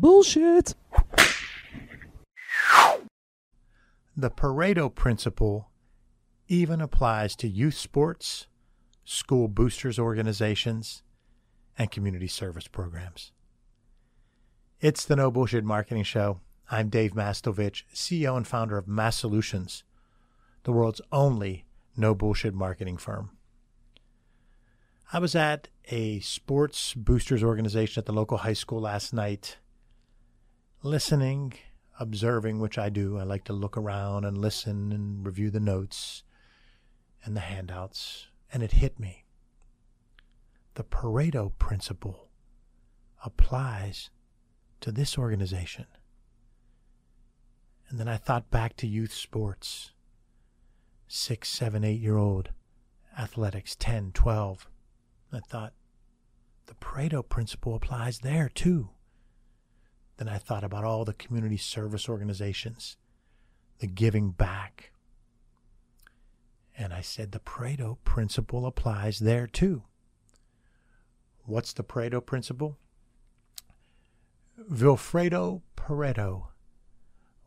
Bullshit. 0.00 0.74
The 4.16 4.30
Pareto 4.30 4.94
principle 4.94 5.70
even 6.46 6.80
applies 6.80 7.34
to 7.36 7.48
youth 7.48 7.74
sports, 7.74 8.46
school 9.04 9.48
boosters 9.48 9.98
organizations, 9.98 11.02
and 11.76 11.90
community 11.90 12.28
service 12.28 12.68
programs. 12.68 13.32
It's 14.80 15.04
the 15.04 15.16
No 15.16 15.32
Bullshit 15.32 15.64
Marketing 15.64 16.04
Show. 16.04 16.40
I'm 16.70 16.90
Dave 16.90 17.14
Mastovich, 17.14 17.82
CEO 17.92 18.36
and 18.36 18.46
founder 18.46 18.78
of 18.78 18.86
Mass 18.86 19.16
Solutions, 19.16 19.82
the 20.62 20.70
world's 20.70 21.00
only 21.10 21.64
no 21.96 22.14
bullshit 22.14 22.54
marketing 22.54 22.98
firm. 22.98 23.30
I 25.12 25.18
was 25.18 25.34
at 25.34 25.68
a 25.86 26.20
sports 26.20 26.94
boosters 26.94 27.42
organization 27.42 28.00
at 28.00 28.06
the 28.06 28.12
local 28.12 28.38
high 28.38 28.52
school 28.52 28.82
last 28.82 29.12
night, 29.12 29.56
listening, 30.82 31.54
observing, 31.98 32.60
which 32.60 32.78
I 32.78 32.88
do. 32.88 33.18
I 33.18 33.24
like 33.24 33.44
to 33.44 33.52
look 33.52 33.76
around 33.76 34.24
and 34.24 34.38
listen 34.38 34.92
and 34.92 35.26
review 35.26 35.50
the 35.50 35.60
notes 35.60 36.22
and 37.24 37.36
the 37.36 37.40
handouts, 37.40 38.28
and 38.52 38.62
it 38.62 38.72
hit 38.72 38.98
me. 38.98 39.24
The 40.74 40.84
Pareto 40.84 41.52
principle 41.58 42.28
applies 43.24 44.10
to 44.80 44.92
this 44.92 45.18
organization. 45.18 45.86
And 47.88 47.98
then 47.98 48.08
I 48.08 48.16
thought 48.16 48.50
back 48.50 48.76
to 48.76 48.86
youth 48.86 49.12
sports 49.12 49.92
six, 51.08 51.48
seven, 51.48 51.84
eight 51.84 52.00
year 52.00 52.18
old 52.18 52.50
athletics, 53.18 53.74
10, 53.76 54.12
12. 54.12 54.68
I 55.32 55.40
thought 55.40 55.72
the 56.66 56.74
Pareto 56.74 57.26
principle 57.26 57.74
applies 57.74 58.20
there 58.20 58.48
too. 58.48 58.90
Then 60.18 60.28
I 60.28 60.38
thought 60.38 60.64
about 60.64 60.84
all 60.84 61.04
the 61.04 61.14
community 61.14 61.56
service 61.56 62.08
organizations, 62.08 62.96
the 63.78 63.86
giving 63.86 64.32
back. 64.32 64.90
And 66.76 66.92
I 66.92 67.00
said 67.00 67.32
the 67.32 67.38
Pareto 67.38 67.98
principle 68.04 68.66
applies 68.66 69.20
there 69.20 69.46
too. 69.46 69.84
What's 71.44 71.72
the 71.72 71.84
Pareto 71.84 72.24
principle? 72.24 72.76
Vilfredo 74.70 75.62
Pareto 75.76 76.48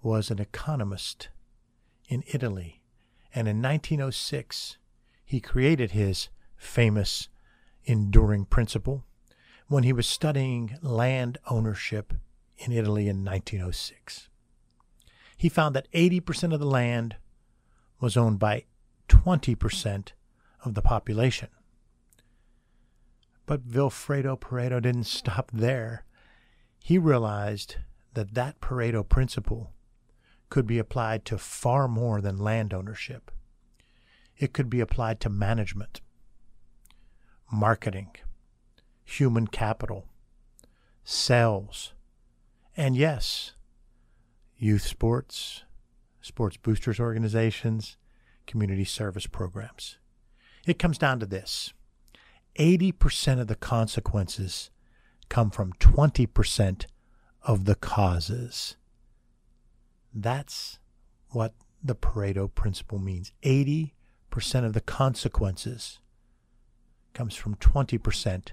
was 0.00 0.30
an 0.30 0.38
economist 0.38 1.28
in 2.08 2.22
Italy, 2.28 2.82
and 3.34 3.48
in 3.48 3.60
1906 3.60 4.78
he 5.24 5.40
created 5.40 5.90
his 5.90 6.28
famous 6.56 7.28
enduring 7.84 8.44
principle 8.44 9.04
when 9.66 9.82
he 9.82 9.92
was 9.92 10.06
studying 10.06 10.78
land 10.82 11.38
ownership 11.48 12.14
in 12.60 12.72
Italy 12.72 13.08
in 13.08 13.24
1906. 13.24 14.28
He 15.36 15.48
found 15.48 15.74
that 15.74 15.90
80% 15.92 16.52
of 16.52 16.60
the 16.60 16.66
land 16.66 17.16
was 17.98 18.16
owned 18.16 18.38
by 18.38 18.64
20% 19.08 20.08
of 20.64 20.74
the 20.74 20.82
population. 20.82 21.48
But 23.46 23.66
Vilfredo 23.66 24.38
Pareto 24.38 24.80
didn't 24.80 25.04
stop 25.04 25.50
there. 25.52 26.04
He 26.82 26.98
realized 26.98 27.76
that 28.14 28.34
that 28.34 28.60
Pareto 28.60 29.08
principle 29.08 29.72
could 30.50 30.66
be 30.66 30.78
applied 30.78 31.24
to 31.24 31.38
far 31.38 31.88
more 31.88 32.20
than 32.20 32.38
land 32.38 32.74
ownership. 32.74 33.30
It 34.36 34.52
could 34.52 34.68
be 34.68 34.80
applied 34.80 35.20
to 35.20 35.30
management, 35.30 36.00
marketing, 37.50 38.16
human 39.04 39.46
capital, 39.46 40.06
sales, 41.04 41.92
and 42.80 42.96
yes, 42.96 43.52
youth 44.56 44.80
sports, 44.80 45.64
sports 46.22 46.56
boosters 46.56 46.98
organizations, 46.98 47.98
community 48.46 48.86
service 48.86 49.26
programs. 49.26 49.98
It 50.66 50.78
comes 50.78 50.96
down 50.96 51.20
to 51.20 51.26
this 51.26 51.74
80% 52.58 53.38
of 53.38 53.48
the 53.48 53.54
consequences 53.54 54.70
come 55.28 55.50
from 55.50 55.74
20% 55.74 56.86
of 57.42 57.66
the 57.66 57.74
causes. 57.74 58.76
That's 60.14 60.78
what 61.32 61.52
the 61.84 61.94
Pareto 61.94 62.48
principle 62.48 62.98
means. 62.98 63.30
80% 63.42 63.92
of 64.64 64.72
the 64.72 64.80
consequences 64.80 65.98
comes 67.12 67.34
from 67.34 67.56
20% 67.56 68.52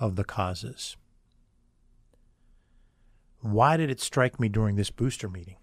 of 0.00 0.16
the 0.16 0.24
causes. 0.24 0.96
Why 3.52 3.76
did 3.76 3.90
it 3.90 4.00
strike 4.00 4.40
me 4.40 4.48
during 4.48 4.76
this 4.76 4.90
booster 4.90 5.28
meeting? 5.28 5.56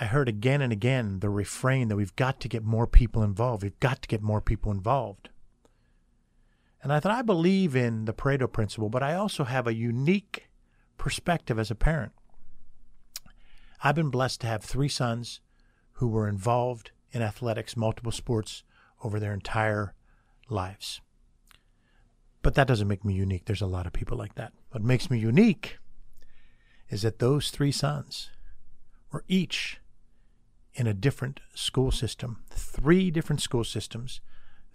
I 0.00 0.06
heard 0.06 0.28
again 0.28 0.62
and 0.62 0.72
again 0.72 1.20
the 1.20 1.28
refrain 1.28 1.88
that 1.88 1.96
we've 1.96 2.16
got 2.16 2.40
to 2.40 2.48
get 2.48 2.64
more 2.64 2.86
people 2.86 3.22
involved. 3.22 3.62
We've 3.62 3.80
got 3.80 4.00
to 4.02 4.08
get 4.08 4.22
more 4.22 4.40
people 4.40 4.72
involved. 4.72 5.28
And 6.82 6.92
I 6.92 7.00
thought, 7.00 7.12
I 7.12 7.20
believe 7.20 7.76
in 7.76 8.06
the 8.06 8.14
Pareto 8.14 8.50
principle, 8.50 8.88
but 8.88 9.02
I 9.02 9.14
also 9.14 9.44
have 9.44 9.66
a 9.66 9.74
unique 9.74 10.48
perspective 10.96 11.58
as 11.58 11.70
a 11.70 11.74
parent. 11.74 12.12
I've 13.84 13.94
been 13.94 14.10
blessed 14.10 14.40
to 14.42 14.46
have 14.46 14.62
three 14.62 14.88
sons 14.88 15.40
who 15.94 16.08
were 16.08 16.28
involved 16.28 16.92
in 17.12 17.20
athletics, 17.20 17.76
multiple 17.76 18.12
sports 18.12 18.62
over 19.04 19.20
their 19.20 19.34
entire 19.34 19.94
lives. 20.48 21.02
But 22.42 22.54
that 22.54 22.66
doesn't 22.66 22.88
make 22.88 23.04
me 23.04 23.12
unique. 23.12 23.44
There's 23.44 23.60
a 23.60 23.66
lot 23.66 23.86
of 23.86 23.92
people 23.92 24.16
like 24.16 24.34
that. 24.36 24.52
What 24.70 24.82
makes 24.82 25.10
me 25.10 25.18
unique 25.18 25.78
is 26.88 27.02
that 27.02 27.18
those 27.18 27.50
three 27.50 27.72
sons 27.72 28.30
were 29.10 29.24
each 29.26 29.80
in 30.74 30.86
a 30.86 30.94
different 30.94 31.40
school 31.54 31.90
system, 31.90 32.44
three 32.50 33.10
different 33.10 33.42
school 33.42 33.64
systems, 33.64 34.20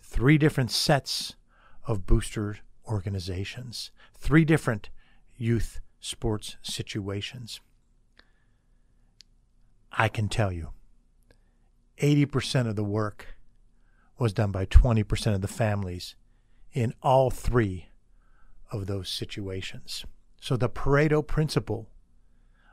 three 0.02 0.38
different 0.38 0.72
sets 0.72 1.36
of 1.86 2.06
booster 2.06 2.58
organizations, 2.88 3.92
three 4.18 4.44
different 4.44 4.90
youth 5.38 5.80
sports 6.00 6.58
situations. 6.62 7.62
I 9.92 10.10
can 10.10 10.28
tell 10.28 10.52
you 10.52 10.72
80% 12.02 12.68
of 12.68 12.76
the 12.76 12.84
work 12.84 13.38
was 14.20 14.34
done 14.34 14.52
by 14.52 14.66
20% 14.66 15.34
of 15.34 15.42
the 15.42 15.48
families 15.48 16.16
in 16.74 16.94
all 17.02 17.30
three 17.30 17.88
of 18.72 18.88
those 18.88 19.10
situations. 19.10 20.06
So 20.40 20.58
the 20.58 20.70
Pareto 20.70 21.26
principle 21.26 21.90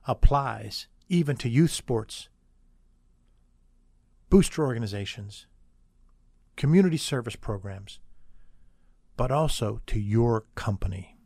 applies 0.06 0.88
even 1.08 1.36
to 1.36 1.48
youth 1.48 1.70
sports, 1.70 2.28
booster 4.30 4.64
organizations, 4.64 5.46
community 6.56 6.96
service 6.96 7.36
programs, 7.36 8.00
but 9.16 9.30
also 9.30 9.80
to 9.86 10.00
your 10.00 10.44
company. 10.54 11.16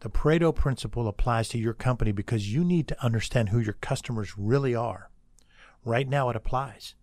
The 0.00 0.10
Pareto 0.10 0.54
principle 0.54 1.08
applies 1.08 1.48
to 1.48 1.58
your 1.58 1.72
company 1.72 2.12
because 2.12 2.52
you 2.52 2.62
need 2.64 2.88
to 2.88 3.04
understand 3.04 3.48
who 3.48 3.58
your 3.58 3.72
customers 3.74 4.36
really 4.36 4.74
are. 4.74 5.10
Right 5.84 6.08
now, 6.08 6.28
it 6.30 6.36
applies. 6.36 6.94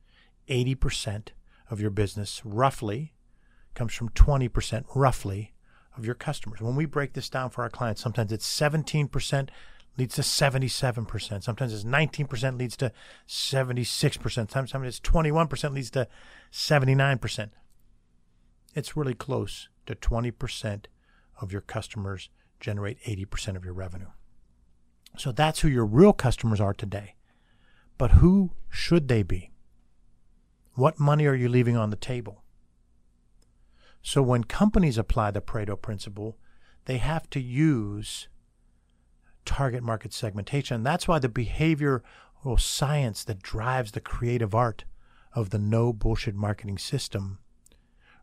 80% 0.48 1.30
of 1.70 1.82
your 1.82 1.90
business, 1.90 2.42
roughly, 2.46 3.14
comes 3.74 3.94
from 3.94 4.10
20%, 4.10 4.86
roughly, 4.94 5.54
of 5.98 6.06
your 6.06 6.16
customers. 6.16 6.62
When 6.62 6.76
we 6.76 6.86
break 6.86 7.14
this 7.14 7.30
down 7.30 7.50
for 7.50 7.64
our 7.64 7.70
clients, 7.70 8.02
sometimes 8.02 8.32
it's 8.32 8.48
17% 8.48 9.50
leads 9.98 10.16
to 10.16 10.22
77%. 10.22 11.44
Sometimes 11.44 11.74
it's 11.74 11.84
19% 11.84 12.58
leads 12.58 12.78
to 12.78 12.92
76%. 13.28 14.52
Sometimes 14.52 14.88
it's 14.88 15.00
21% 15.00 15.74
leads 15.74 15.92
to 15.92 16.08
79%. 16.52 17.50
It's 18.74 18.96
really 18.96 19.14
close 19.14 19.68
to 19.86 19.96
20% 19.96 20.86
of 21.42 21.52
your 21.52 21.62
customers 21.62 22.30
generate 22.60 23.02
80% 23.02 23.58
of 23.58 23.66
your 23.66 23.74
revenue. 23.74 24.12
So 25.18 25.32
that's 25.32 25.60
who 25.60 25.68
your 25.68 25.86
real 25.86 26.14
customers 26.14 26.62
are 26.62 26.74
today. 26.74 27.16
But 27.98 28.12
who 28.12 28.52
should 28.70 29.08
they 29.08 29.24
be? 29.24 29.52
What 30.76 31.00
money 31.00 31.26
are 31.26 31.36
you 31.36 31.50
leaving 31.50 31.76
on 31.76 31.90
the 31.90 31.98
table? 31.98 32.41
So 34.02 34.22
when 34.22 34.44
companies 34.44 34.98
apply 34.98 35.32
the 35.32 35.42
Pareto 35.42 35.80
principle, 35.80 36.38
they 36.86 36.98
have 36.98 37.30
to 37.32 37.40
use 37.40 38.28
target 39.46 39.84
market 39.84 40.14
segmentation. 40.14 40.84
That's 40.84 41.08
why 41.08 41.20
the 41.20 41.30
behavioral 41.30 42.02
science 42.60 43.24
that 43.26 43.42
drives 43.42 43.92
the 43.92 44.02
creative 44.02 44.56
art 44.56 44.86
of 45.34 45.52
the 45.52 45.60
no 45.60 45.94
bullshit 45.94 46.36
marketing 46.36 46.78
system 46.78 47.40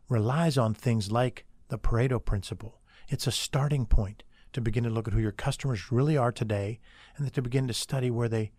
relies 0.07 0.57
on 0.57 0.73
things 0.73 1.11
like 1.11 1.45
the 1.69 1.77
Pareto 1.77 2.23
principle. 2.23 2.81
It's 3.07 3.27
a 3.27 3.31
starting 3.31 3.85
point 3.85 4.23
to 4.53 4.61
begin 4.61 4.83
to 4.83 4.89
look 4.89 5.07
at 5.07 5.13
who 5.13 5.21
your 5.21 5.31
customers 5.31 5.91
really 5.91 6.17
are 6.17 6.31
today 6.31 6.79
and 7.15 7.31
to 7.33 7.41
begin 7.41 7.67
to 7.67 7.73
study 7.73 8.09
where 8.09 8.29
they 8.29 8.51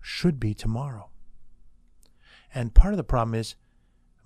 should 0.00 0.38
be 0.38 0.54
tomorrow. 0.54 1.10
And 2.54 2.74
part 2.74 2.92
of 2.92 2.96
the 2.96 3.04
problem 3.04 3.34
is 3.34 3.56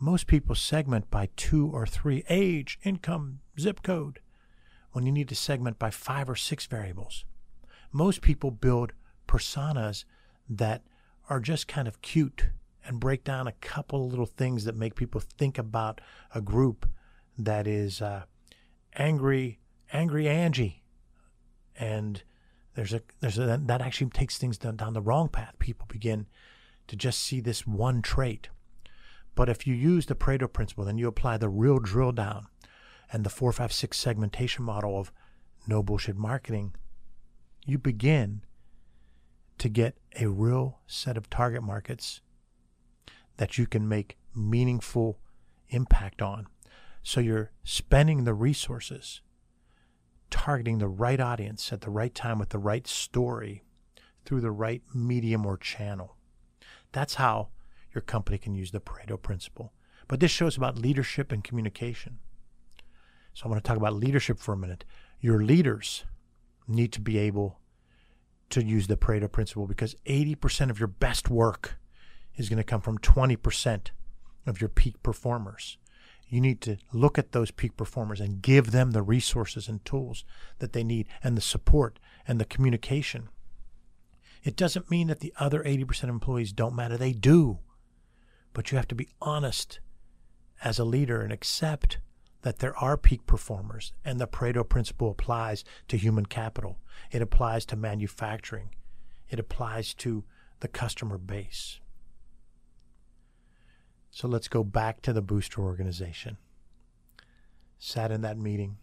most 0.00 0.26
people 0.26 0.55
segment 0.55 1.11
by 1.11 1.29
two 1.37 1.69
or 1.69 1.87
three 1.87 2.25
age, 2.29 2.79
income, 2.82 3.41
zip 3.58 3.82
code. 3.82 4.20
when 4.93 5.06
you 5.06 5.12
need 5.12 5.29
to 5.29 5.37
segment 5.37 5.79
by 5.79 5.88
five 5.88 6.29
or 6.29 6.35
six 6.35 6.67
variables. 6.67 7.25
Most 7.93 8.23
people 8.23 8.50
build 8.50 8.93
personas 9.29 10.05
that 10.49 10.82
are 11.29 11.38
just 11.38 11.69
kind 11.69 11.87
of 11.87 12.02
cute 12.02 12.49
and 12.85 12.99
break 12.99 13.23
down 13.23 13.47
a 13.47 13.52
couple 13.52 14.08
little 14.08 14.26
things 14.26 14.64
that 14.64 14.75
make 14.75 14.97
people 14.97 15.20
think 15.20 15.58
about 15.58 16.00
a 16.35 16.41
group 16.41 16.88
that 17.38 17.69
is 17.69 18.02
uh, 18.02 18.25
angry, 18.97 19.61
angry 19.93 20.29
Angie, 20.29 20.82
and 21.76 22.25
there's 22.75 22.93
a 22.93 23.02
there's 23.20 23.38
a 23.38 23.61
that 23.67 23.81
actually 23.81 24.11
takes 24.11 24.38
things 24.38 24.58
down, 24.58 24.76
down 24.76 24.93
the 24.93 25.00
wrong 25.00 25.29
path. 25.29 25.55
People 25.58 25.87
begin 25.88 26.26
to 26.88 26.97
just 26.97 27.20
see 27.20 27.41
this 27.41 27.67
one 27.67 28.02
trait. 28.02 28.49
But 29.34 29.48
if 29.48 29.66
you 29.66 29.74
use 29.74 30.06
the 30.06 30.14
Pareto 30.14 30.52
principle, 30.52 30.84
then 30.84 30.98
you 30.98 31.08
apply 31.08 31.38
the 31.38 31.48
real 31.48 31.78
drill 31.78 32.12
down 32.12 32.46
and 33.12 33.24
the 33.24 33.30
four, 33.30 33.52
five, 33.52 33.72
six 33.72 33.98
segmentation 33.98 34.64
model 34.64 34.98
of 34.98 35.12
no 35.66 35.82
bullshit 35.82 36.16
marketing, 36.16 36.74
you 37.66 37.78
begin 37.78 38.42
to 39.58 39.68
get 39.68 39.96
a 40.18 40.26
real 40.26 40.80
set 40.86 41.16
of 41.16 41.28
target 41.28 41.62
markets 41.62 42.20
that 43.36 43.58
you 43.58 43.66
can 43.66 43.88
make 43.88 44.16
meaningful 44.34 45.18
impact 45.68 46.22
on. 46.22 46.46
So 47.02 47.20
you're 47.20 47.50
spending 47.64 48.24
the 48.24 48.34
resources 48.34 49.20
targeting 50.30 50.78
the 50.78 50.88
right 50.88 51.20
audience 51.20 51.72
at 51.72 51.80
the 51.80 51.90
right 51.90 52.14
time 52.14 52.38
with 52.38 52.50
the 52.50 52.58
right 52.58 52.86
story 52.86 53.64
through 54.24 54.40
the 54.40 54.50
right 54.50 54.82
medium 54.94 55.44
or 55.44 55.56
channel. 55.56 56.16
That's 56.92 57.14
how 57.14 57.48
your 57.94 58.02
company 58.02 58.38
can 58.38 58.54
use 58.54 58.70
the 58.70 58.81
Pareto 58.81 59.20
principle. 59.20 59.72
But 60.08 60.20
this 60.20 60.31
shows 60.31 60.56
about 60.56 60.78
leadership 60.78 61.32
and 61.32 61.44
communication. 61.44 62.19
So 63.34 63.46
I 63.46 63.48
want 63.48 63.62
to 63.62 63.69
talk 63.69 63.76
about 63.76 63.94
leadership 63.94 64.38
for 64.38 64.52
a 64.52 64.56
minute. 64.56 64.84
Your 65.20 65.42
leaders 65.42 66.04
need 66.66 66.92
to 66.92 67.00
be 67.00 67.19
able 67.19 67.60
to 68.50 68.64
use 68.64 68.87
the 68.87 68.96
Pareto 68.96 69.31
principle 69.31 69.66
because 69.66 69.94
80% 70.06 70.70
of 70.70 70.78
your 70.78 70.88
best 70.88 71.31
work 71.31 71.78
is 72.37 72.48
going 72.48 72.56
to 72.56 72.64
come 72.64 72.81
from 72.81 72.98
20% 72.98 73.90
of 74.46 74.60
your 74.60 74.69
peak 74.69 75.02
performers. 75.02 75.78
You 76.28 76.40
need 76.40 76.60
to 76.62 76.76
look 76.92 77.19
at 77.19 77.32
those 77.32 77.50
peak 77.50 77.76
performers 77.76 78.20
and 78.20 78.40
give 78.40 78.70
them 78.70 78.92
the 78.92 79.02
resources 79.02 79.69
and 79.69 79.84
tools 79.84 80.25
that 80.58 80.72
they 80.72 80.84
need 80.84 81.06
and 81.22 81.37
the 81.37 81.42
support 81.42 81.98
and 82.26 82.40
the 82.40 82.44
communication. 82.44 83.28
It 84.42 84.56
doesn't 84.56 84.90
mean 84.90 85.08
that 85.08 85.20
the 85.20 85.34
other 85.38 85.62
80% 85.62 86.04
of 86.04 86.10
employees 86.10 86.52
don't 86.52 86.75
matter. 86.75 86.96
They 86.96 87.12
do. 87.12 87.58
But 88.52 88.70
you 88.70 88.76
have 88.76 88.88
to 88.88 88.94
be 88.94 89.08
honest 89.20 89.81
as 90.62 90.79
a 90.79 90.85
leader 90.85 91.23
and 91.23 91.32
accept 91.32 91.99
that 92.43 92.58
there 92.58 92.76
are 92.76 92.97
peak 92.97 93.26
performers, 93.26 93.93
and 94.05 94.19
the 94.19 94.26
Pareto 94.26 94.67
principle 94.67 95.11
applies 95.11 95.64
to 95.88 95.97
human 95.97 96.26
capital. 96.26 96.79
It 97.11 97.23
applies 97.23 97.67
to 97.67 97.76
manufacturing. 97.76 98.70
It 99.29 99.38
applies 99.38 99.94
to 99.94 100.25
the 100.61 100.69
customer 100.69 101.19
base. 101.19 101.81
So 104.11 104.26
let's 104.26 104.49
go 104.49 104.64
back 104.64 105.02
to 105.02 105.12
the 105.12 105.23
booster 105.23 105.61
organization. 105.61 106.38
Sat 107.79 108.11
in 108.11 108.23
that 108.23 108.38
meeting. 108.38 108.79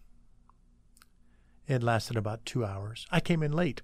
It 1.67 1.83
lasted 1.83 2.15
about 2.15 2.45
two 2.45 2.63
hours. 2.63 3.05
I 3.11 3.19
came 3.19 3.43
in 3.43 3.51
late. 3.51 3.81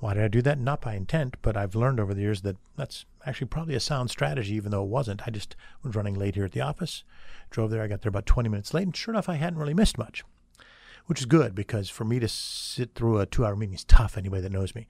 Why 0.00 0.14
did 0.14 0.24
I 0.24 0.28
do 0.28 0.40
that? 0.42 0.58
Not 0.58 0.80
by 0.80 0.94
intent, 0.94 1.36
but 1.42 1.58
I've 1.58 1.74
learned 1.74 2.00
over 2.00 2.14
the 2.14 2.22
years 2.22 2.40
that 2.40 2.56
that's 2.74 3.04
actually 3.26 3.48
probably 3.48 3.74
a 3.74 3.80
sound 3.80 4.08
strategy, 4.08 4.54
even 4.54 4.70
though 4.70 4.82
it 4.82 4.88
wasn't. 4.88 5.22
I 5.26 5.30
just 5.30 5.56
was 5.82 5.94
running 5.94 6.14
late 6.14 6.36
here 6.36 6.46
at 6.46 6.52
the 6.52 6.62
office, 6.62 7.04
drove 7.50 7.70
there. 7.70 7.82
I 7.82 7.86
got 7.86 8.00
there 8.00 8.08
about 8.08 8.24
20 8.24 8.48
minutes 8.48 8.72
late, 8.72 8.84
and 8.84 8.96
sure 8.96 9.12
enough, 9.12 9.28
I 9.28 9.34
hadn't 9.34 9.58
really 9.58 9.74
missed 9.74 9.98
much, 9.98 10.24
which 11.04 11.20
is 11.20 11.26
good 11.26 11.54
because 11.54 11.90
for 11.90 12.04
me 12.04 12.18
to 12.18 12.28
sit 12.28 12.94
through 12.94 13.18
a 13.18 13.26
two 13.26 13.44
hour 13.44 13.54
meeting 13.54 13.74
is 13.74 13.84
tough, 13.84 14.16
anybody 14.16 14.40
that 14.40 14.52
knows 14.52 14.74
me. 14.74 14.88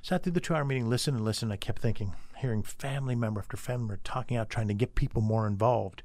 Sat 0.00 0.22
through 0.22 0.32
the 0.32 0.40
two 0.40 0.54
hour 0.54 0.64
meeting, 0.64 0.88
listened 0.88 1.16
and 1.16 1.24
listened. 1.24 1.52
I 1.52 1.56
kept 1.56 1.82
thinking, 1.82 2.14
hearing 2.36 2.62
family 2.62 3.16
member 3.16 3.40
after 3.40 3.56
family 3.56 3.80
member 3.88 4.00
talking 4.04 4.36
out, 4.36 4.48
trying 4.48 4.68
to 4.68 4.74
get 4.74 4.94
people 4.94 5.22
more 5.22 5.48
involved. 5.48 6.04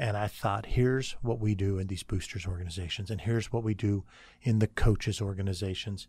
And 0.00 0.16
I 0.16 0.28
thought, 0.28 0.64
here's 0.66 1.16
what 1.22 1.40
we 1.40 1.56
do 1.56 1.78
in 1.78 1.88
these 1.88 2.04
boosters 2.04 2.46
organizations, 2.46 3.10
and 3.10 3.20
here's 3.20 3.52
what 3.52 3.64
we 3.64 3.74
do 3.74 4.04
in 4.42 4.60
the 4.60 4.68
coaches 4.68 5.20
organizations 5.20 6.06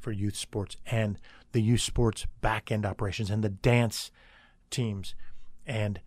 for 0.00 0.12
youth 0.12 0.36
sports 0.36 0.76
and 0.86 1.18
the 1.52 1.62
youth 1.62 1.80
sports 1.80 2.26
back 2.40 2.70
end 2.70 2.86
operations 2.86 3.30
and 3.30 3.44
the 3.44 3.48
dance 3.48 4.10
teams 4.70 5.14
and 5.66 6.00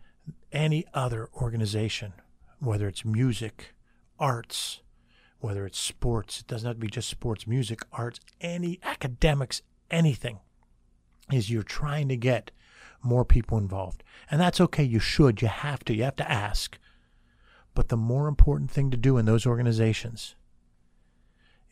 any 0.52 0.86
other 0.94 1.30
organization, 1.36 2.14
whether 2.60 2.88
it's 2.88 3.06
music, 3.06 3.74
arts, 4.20 4.82
whether 5.40 5.66
it's 5.66 5.80
sports, 5.80 6.40
it 6.40 6.48
doesn't 6.48 6.68
have 6.68 6.78
to 6.78 6.82
be 6.82 6.88
just 6.88 7.10
sports, 7.10 7.46
music, 7.46 7.82
arts, 7.92 8.20
any 8.40 8.80
academics, 8.84 9.62
anything, 9.92 10.40
is 11.32 11.50
you're 11.50 11.64
trying 11.64 12.08
to 12.08 12.16
get 12.16 12.52
more 13.02 13.26
people 13.26 13.58
involved. 13.58 14.04
And 14.32 14.40
that's 14.40 14.62
okay. 14.62 14.84
You 14.84 15.00
should. 15.00 15.42
You 15.42 15.50
have 15.50 15.84
to. 15.86 15.94
You 15.94 16.04
have 16.04 16.16
to 16.18 16.32
ask. 16.32 16.78
But 17.74 17.90
the 17.90 17.98
more 17.98 18.28
important 18.28 18.72
thing 18.72 18.92
to 18.92 18.98
do 18.98 19.18
in 19.18 19.26
those 19.26 19.46
organizations 19.46 20.36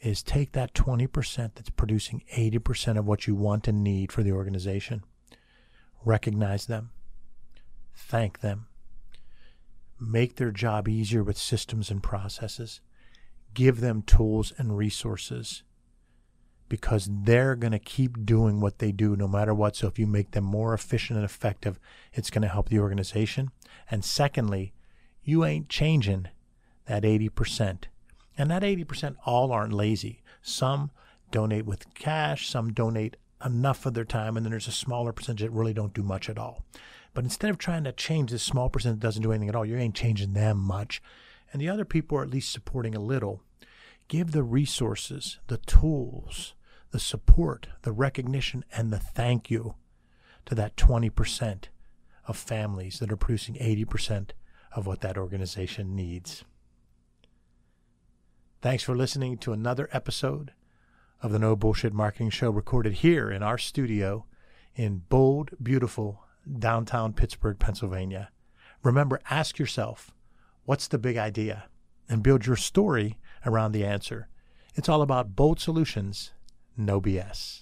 is 0.02 0.24
take 0.24 0.52
that 0.54 0.74
20% 0.74 1.52
that's 1.56 1.70
producing 1.70 2.24
80% 2.36 2.98
of 2.98 3.06
what 3.06 3.28
you 3.28 3.36
want 3.36 3.68
and 3.68 3.84
need 3.84 4.12
for 4.12 4.24
the 4.24 4.32
organization, 4.32 5.04
recognize 6.04 6.66
them, 6.66 6.90
thank 7.94 8.40
them, 8.40 8.68
make 10.00 10.36
their 10.36 10.52
job 10.52 10.88
easier 10.88 11.24
with 11.24 11.38
systems 11.38 11.92
and 11.92 12.02
processes, 12.02 12.82
give 13.54 13.80
them 13.80 14.02
tools 14.02 14.52
and 14.58 14.78
resources 14.78 15.64
because 16.68 17.10
they're 17.24 17.56
going 17.56 17.74
to 17.74 17.80
keep 17.80 18.26
doing 18.26 18.62
what 18.62 18.80
they 18.80 18.94
do 18.94 19.16
no 19.16 19.28
matter 19.28 19.54
what. 19.54 19.76
So 19.76 19.88
if 19.88 20.00
you 20.00 20.08
make 20.08 20.32
them 20.32 20.46
more 20.46 20.74
efficient 20.74 21.18
and 21.18 21.26
effective, 21.26 21.78
it's 22.14 22.30
going 22.30 22.44
to 22.44 22.48
help 22.48 22.70
the 22.70 22.80
organization. 22.80 23.52
And 23.90 24.06
secondly, 24.06 24.72
you 25.22 25.44
ain't 25.44 25.68
changing 25.68 26.30
that 26.86 27.04
80%. 27.04 27.84
And 28.42 28.50
that 28.50 28.64
80% 28.64 29.18
all 29.24 29.52
aren't 29.52 29.72
lazy. 29.72 30.24
Some 30.42 30.90
donate 31.30 31.68
with 31.68 31.94
cash, 31.94 32.50
some 32.50 32.74
donate 32.74 33.16
enough 33.46 33.86
of 33.86 33.94
their 33.94 34.04
time, 34.04 34.36
and 34.36 34.44
then 34.44 34.50
there's 34.50 34.68
a 34.68 34.72
smaller 34.72 35.14
percentage 35.14 35.44
that 35.44 35.52
really 35.52 35.76
don't 35.76 35.94
do 35.94 36.02
much 36.02 36.28
at 36.28 36.40
all. 36.40 36.66
But 37.14 37.24
instead 37.24 37.52
of 37.52 37.60
trying 37.60 37.84
to 37.84 37.92
change 37.92 38.32
this 38.32 38.42
small 38.42 38.68
percent 38.68 39.00
that 39.00 39.06
doesn't 39.06 39.22
do 39.22 39.32
anything 39.32 39.50
at 39.50 39.56
all, 39.56 39.64
you 39.64 39.78
ain't 39.78 39.94
changing 39.94 40.34
them 40.34 40.58
much. 40.58 41.04
And 41.54 41.62
the 41.62 41.70
other 41.70 41.86
people 41.86 42.18
are 42.18 42.24
at 42.24 42.32
least 42.32 42.52
supporting 42.52 42.96
a 42.96 43.00
little. 43.00 43.44
Give 44.08 44.32
the 44.32 44.42
resources, 44.42 45.38
the 45.46 45.58
tools, 45.58 46.56
the 46.90 47.00
support, 47.00 47.68
the 47.84 47.92
recognition, 47.92 48.66
and 48.76 48.92
the 48.92 48.98
thank 48.98 49.52
you 49.52 49.76
to 50.48 50.56
that 50.56 50.78
20% 50.78 51.66
of 52.28 52.38
families 52.38 52.98
that 52.98 53.12
are 53.12 53.18
producing 53.18 53.54
80% 53.54 54.32
of 54.76 54.88
what 54.88 55.02
that 55.02 55.16
organization 55.16 55.96
needs. 55.96 56.44
Thanks 58.62 58.84
for 58.84 58.96
listening 58.96 59.40
to 59.40 59.54
another 59.54 59.90
episode 59.92 60.52
of 61.24 61.32
the 61.32 61.40
No 61.40 61.56
Bullshit 61.56 61.94
Marketing 61.94 62.30
Show 62.30 62.52
recorded 62.52 62.94
here 62.94 63.32
in 63.32 63.42
our 63.42 63.58
studio 63.58 64.28
in 64.76 65.02
bold, 65.10 65.50
beautiful 65.64 66.26
downtown 66.60 67.14
Pittsburgh, 67.14 67.58
Pennsylvania. 67.58 68.30
Remember, 68.84 69.20
ask 69.32 69.58
yourself, 69.58 70.12
what's 70.66 70.88
the 70.88 71.00
big 71.00 71.18
idea? 71.18 71.70
And 72.08 72.22
build 72.22 72.46
your 72.46 72.56
story 72.56 73.18
around 73.48 73.72
the 73.72 73.84
answer. 73.84 74.28
It's 74.76 74.88
all 74.88 75.02
about 75.02 75.36
bold 75.36 75.60
solutions, 75.60 76.32
no 76.78 77.02
BS. 77.02 77.62